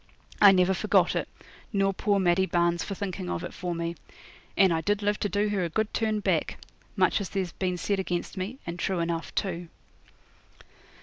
[0.41, 1.29] I never forgot it,
[1.71, 3.95] nor poor Maddie Barnes for thinking of it for me.
[4.57, 6.57] And I did live to do her a good turn back
[6.95, 9.67] much as there's been said again me, and true enough, too.